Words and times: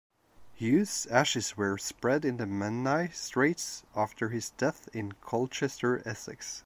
Hughes' 0.55 1.05
ashes 1.11 1.55
were 1.55 1.77
spread 1.77 2.25
in 2.25 2.37
the 2.37 2.45
Menai 2.47 3.09
Straits 3.13 3.83
after 3.95 4.29
his 4.29 4.49
death 4.49 4.89
in 4.93 5.11
Colchester, 5.11 6.01
Essex. 6.07 6.59